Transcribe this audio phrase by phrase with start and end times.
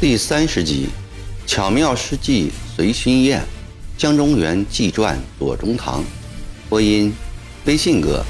[0.00, 0.88] 第三十集，
[1.46, 3.44] 巧妙施计随心宴，
[3.98, 6.02] 江中源纪传左中堂，
[6.70, 7.12] 播音，
[7.66, 8.24] 微信哥。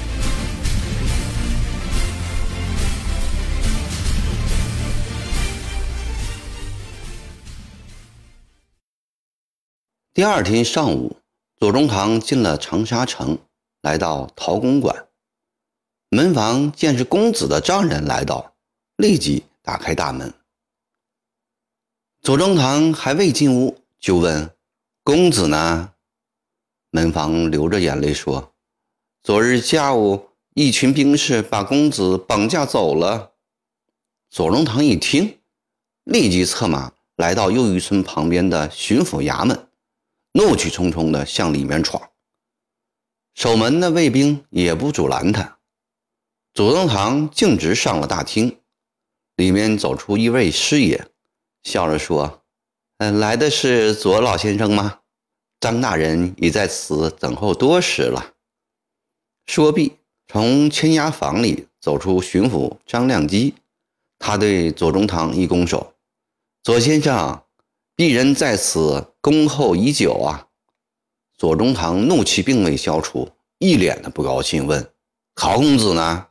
[10.13, 11.15] 第二天上午，
[11.57, 13.37] 左宗棠进了长沙城，
[13.81, 15.07] 来到陶公馆。
[16.09, 18.55] 门房见是公子的丈人来到，
[18.97, 20.33] 立即打开大门。
[22.31, 24.55] 左宗棠还未进屋，就问
[25.03, 25.91] ：“公子呢？”
[26.89, 28.53] 门房流着眼泪说
[29.21, 33.33] ：“昨日下午，一群兵士把公子绑架走了。”
[34.31, 35.39] 左宗棠一听，
[36.05, 39.67] 立即策马来到右玉村旁边的巡抚衙门，
[40.31, 42.01] 怒气冲冲地向里面闯。
[43.33, 45.57] 守门的卫兵也不阻拦他。
[46.53, 48.57] 左宗棠径直上了大厅，
[49.35, 51.10] 里面走出一位师爷。
[51.63, 52.41] 笑着说
[52.97, 54.99] ：“嗯，来的是左老先生吗？
[55.59, 58.33] 张大人已在此等候多时了。”
[59.45, 63.53] 说毕，从千押房里走出巡抚张亮基，
[64.17, 65.93] 他对左宗棠一拱手
[66.63, 67.43] ：“左先生，
[67.95, 70.47] 鄙人在此恭候已久啊。”
[71.37, 74.91] 左宗棠怒气并未消除，一脸的不高兴，问
[75.35, 76.27] ：“陶公子呢？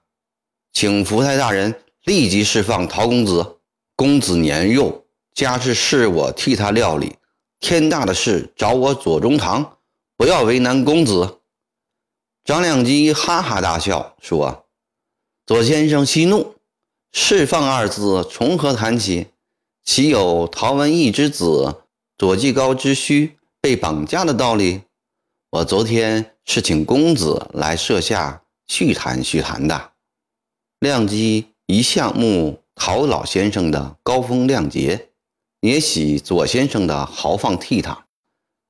[0.72, 3.58] 请福泰大人立即释放陶公子。
[3.96, 4.99] 公子年幼。”
[5.34, 7.16] 家事是我替他料理，
[7.60, 9.78] 天大的事找我左宗棠，
[10.16, 11.38] 不要为难公子。
[12.44, 14.66] 张亮基哈哈大笑说
[15.46, 16.56] ：“左先生息怒，
[17.12, 19.28] 释放二字从何谈起？
[19.84, 21.82] 岂有陶文义之子
[22.18, 24.82] 左继高之婿被绑架的道理？
[25.50, 29.92] 我昨天是请公子来设下叙谈叙谈的。”
[30.80, 35.09] 亮基一向慕陶老先生的高风亮节。
[35.60, 38.04] 也喜左先生的豪放倜傥。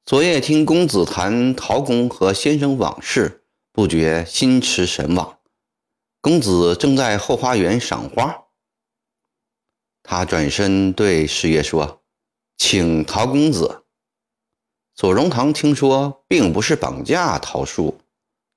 [0.05, 5.39] 昨夜听公子谈陶公和先生往事，不觉心驰神往。
[6.21, 8.47] 公子正在后花园赏花，
[10.03, 12.03] 他转身对师爷说
[12.59, 13.85] ：“请陶公子。”
[14.97, 18.01] 左宗棠听说并不是绑架陶叔，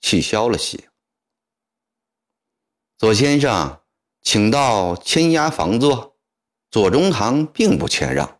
[0.01, 0.89] 气消了些。
[2.97, 3.79] 左先生，
[4.23, 6.12] 请到签押房坐。
[6.73, 8.39] 左宗棠并不谦让，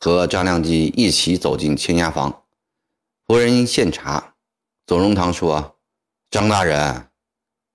[0.00, 2.44] 和张良基一起走进签押房。
[3.26, 4.36] 夫人献茶。
[4.86, 5.76] 左宗棠说
[6.32, 7.08] ：“张大人，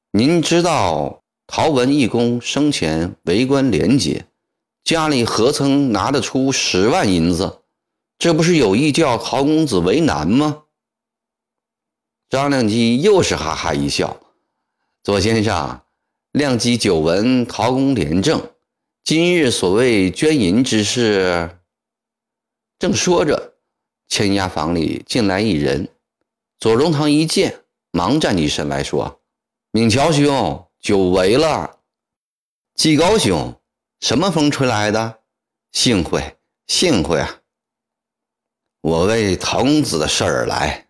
[0.10, 4.26] 您知道陶文义公生前为官廉洁，
[4.84, 7.60] 家里何曾拿得出十万银子？
[8.18, 10.64] 这不是有意叫陶公子为难吗？”
[12.32, 14.20] 张亮基又是哈哈一笑
[15.04, 15.82] ：“左先生，
[16.32, 18.42] 亮基久闻陶公廉政。”
[19.10, 21.58] 今日所谓捐银之事，
[22.78, 23.56] 正说着，
[24.08, 25.90] 千押房里进来一人。
[26.60, 29.20] 左宗棠一见，忙站起身来说
[29.74, 31.80] ：“敏乔兄，久违了。
[32.76, 33.60] 季高兄，
[34.00, 35.22] 什么风吹来的？
[35.72, 36.38] 幸会，
[36.68, 37.40] 幸会啊！
[38.82, 40.88] 我为陶公子的事儿来。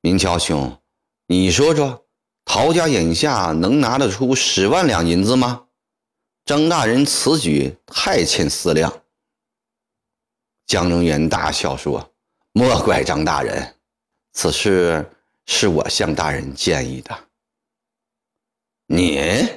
[0.00, 0.80] 明乔兄，
[1.26, 2.06] 你说说，
[2.46, 5.66] 陶家眼下能拿得出十万两银子吗？”
[6.44, 9.02] 张大人此举太欠思量。
[10.66, 12.12] 江中元大笑说
[12.52, 13.76] ：“莫怪张大人，
[14.32, 15.10] 此事
[15.46, 17.28] 是我向大人建议的。”
[18.86, 19.48] 你，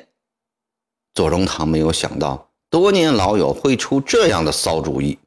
[1.13, 5.17] 左宗棠没有想到多年老友会出这样的骚主意。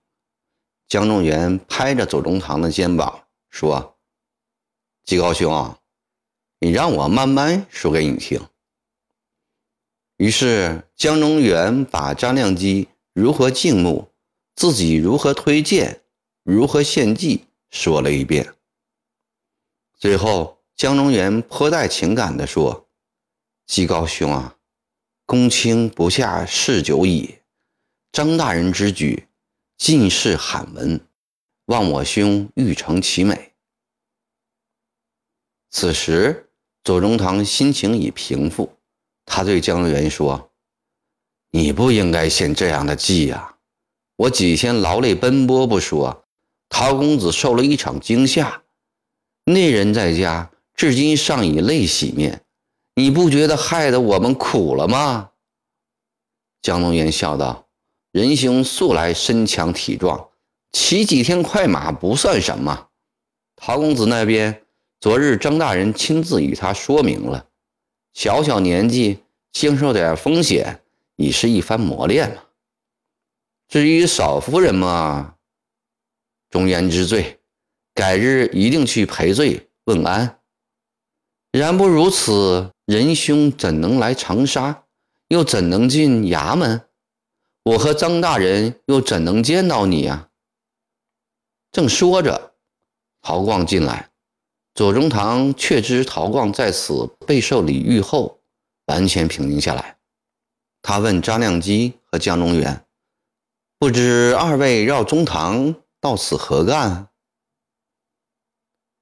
[0.89, 3.97] 江中元拍着左宗棠的肩膀说
[5.05, 5.77] ：“季高兄，
[6.61, 8.41] 你让我慢慢说给你听。”
[10.17, 14.09] 于是江中元把张亮基如何敬慕，
[14.55, 16.03] 自己如何推荐，
[16.43, 18.55] 如何献计说了一遍。
[19.99, 22.89] 最后，江中元颇带情感地说
[23.67, 24.57] ：“季高兄啊，
[25.27, 27.39] 公卿不下嗜酒矣。
[28.13, 29.27] 张大人之举，
[29.77, 31.01] 尽是罕闻，
[31.67, 33.53] 望我兄欲成其美。”
[35.69, 36.51] 此时，
[36.85, 38.76] 左宗棠心情已平复。
[39.27, 40.51] 他对江元说
[41.51, 43.57] ：“你不应该献这样的计呀！
[44.17, 46.25] 我几天劳累奔波不说，
[46.71, 48.63] 陶公子受了一场惊吓，
[49.45, 52.41] 那人在家至今尚以泪洗面，
[52.95, 55.31] 你不觉得害得我们苦了吗？”
[56.63, 57.67] 江龙元笑道
[58.13, 60.29] ：“仁兄素来身强体壮，
[60.73, 62.89] 骑几天快马不算什么。
[63.57, 64.63] 陶公子那边，
[65.01, 67.45] 昨日张大人亲自与他说明了。”
[68.17, 69.23] 小小年纪，
[69.53, 70.81] 经受点风险，
[71.17, 72.49] 已是一番磨练了。
[73.69, 75.35] 至于少夫人嘛，
[76.49, 77.39] 忠言之罪，
[77.93, 80.41] 改日一定去赔罪问安。
[81.53, 84.85] 然不如此，仁兄怎能来长沙？
[85.29, 86.89] 又怎能进衙门？
[87.65, 90.31] 我和张大人又怎能见到你呀？
[91.71, 92.55] 正说着，
[93.21, 94.09] 陶光进来。
[94.77, 98.39] 左宗棠确知陶光在此备受礼遇后，
[98.85, 99.97] 完全平静下来。
[100.83, 102.85] 他问张亮基和江中元
[103.81, 107.09] ：“不知二位绕中堂到此何干？”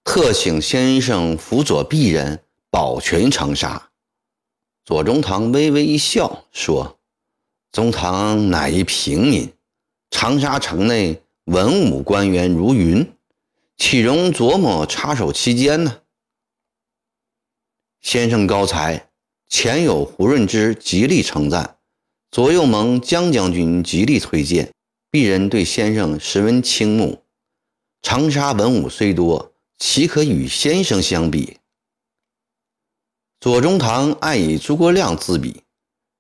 [0.05, 3.91] 特请先生辅佐鄙人，保全长沙。
[4.85, 7.01] 左宗棠微微一笑，说
[7.73, 9.53] ：“中堂乃一平民，
[10.13, 13.05] 长沙城内文武官员如云。”
[13.77, 16.03] 岂容琢磨插手其间呢？
[18.01, 19.11] 先生高才，
[19.49, 21.79] 前有胡润之极力称赞，
[22.31, 24.73] 左右盟江将军极力推荐，
[25.11, 27.23] 鄙人对先生十分倾慕。
[28.03, 31.59] 长沙文武虽多，岂可与先生相比？
[33.41, 35.63] 左宗棠爱以诸葛亮自比，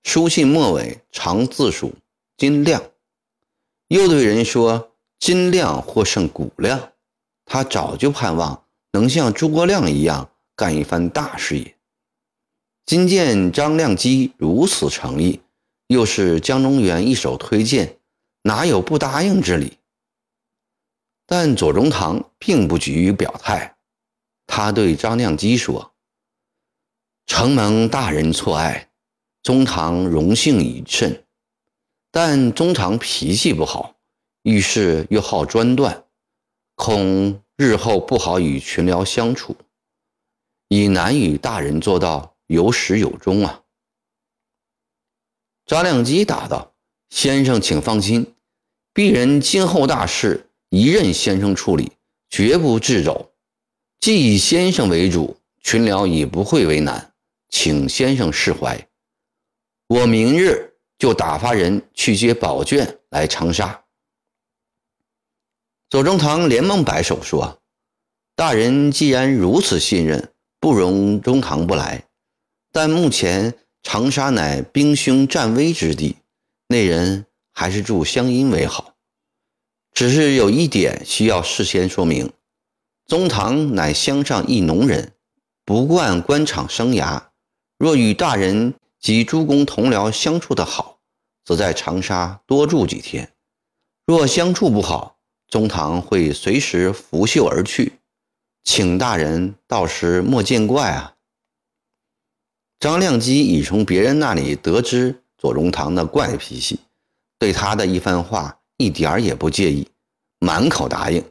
[0.02, 1.94] 书信末尾常自属
[2.36, 2.82] 金亮，
[3.88, 6.90] 又对人说：“金亮或胜古亮。”
[7.44, 11.76] 他早就盼望能像诸葛亮一样干一番大事业。
[12.86, 15.40] 今见张亮基如此诚意，
[15.86, 17.98] 又是江中元一手推荐，
[18.42, 19.78] 哪有不答应之理？
[21.26, 23.76] 但左宗棠并不急于表态，
[24.46, 25.94] 他对张亮基说
[27.26, 28.90] ：“承蒙大人错爱，
[29.42, 31.24] 中堂荣幸已甚。
[32.10, 33.96] 但中堂脾气不好，
[34.42, 36.03] 遇事又好专断。”
[36.74, 39.56] 恐日后不好与群僚相处，
[40.68, 43.62] 已难与大人做到有始有终啊。
[45.66, 46.74] 张亮基答道
[47.10, 48.34] ：“先生请放心，
[48.92, 51.92] 鄙人今后大事一任先生处理，
[52.28, 53.32] 绝不自走。
[54.00, 57.14] 既以先生为主，群僚已不会为难，
[57.48, 58.88] 请先生释怀。
[59.86, 63.80] 我明日就打发人去接宝卷来长沙。”
[65.94, 67.60] 左宗棠连忙摆手说
[68.34, 72.02] ：“大人既然如此信任，不容中堂不来。
[72.72, 73.54] 但目前
[73.84, 76.16] 长沙乃兵凶战危之地，
[76.66, 78.96] 内人还是住湘阴为好。
[79.92, 82.32] 只是有一点需要事先说明：
[83.06, 85.12] 中堂乃乡上一农人，
[85.64, 87.22] 不惯官场生涯。
[87.78, 90.98] 若与大人及诸公同僚相处得好，
[91.44, 93.26] 则在长沙多住几天；
[94.04, 95.12] 若相处不好，”
[95.48, 98.00] 中堂会随时拂袖而去，
[98.62, 101.14] 请大人到时莫见怪啊。
[102.80, 106.80] 张亮基已从别人那里得知左宗棠的怪脾气，
[107.38, 109.88] 对他的一番话一点儿也不介意，
[110.38, 111.24] 满口答应，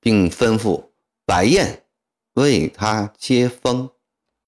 [0.00, 0.90] 并吩咐
[1.24, 1.84] 白燕
[2.34, 3.90] 为他接风。